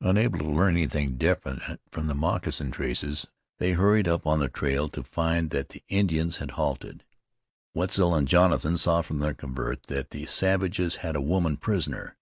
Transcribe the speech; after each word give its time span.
Unable 0.00 0.38
to 0.38 0.44
learn 0.44 0.76
anything 0.76 1.16
definite 1.16 1.80
from 1.90 2.06
the 2.06 2.14
moccasin 2.14 2.70
traces, 2.70 3.26
they 3.58 3.72
hurried 3.72 4.06
up 4.06 4.28
on 4.28 4.38
the 4.38 4.48
trail 4.48 4.88
to 4.88 5.02
find 5.02 5.50
that 5.50 5.70
the 5.70 5.82
Indians 5.88 6.36
had 6.36 6.52
halted. 6.52 7.02
Wetzel 7.74 8.14
and 8.14 8.28
Jonathan 8.28 8.76
saw 8.76 9.02
from 9.02 9.18
their 9.18 9.34
covert 9.34 9.86
that 9.88 10.10
the 10.10 10.24
savages 10.26 10.94
had 11.02 11.16
a 11.16 11.20
woman 11.20 11.56
prisoner. 11.56 12.16